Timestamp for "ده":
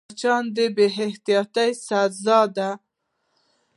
2.55-2.69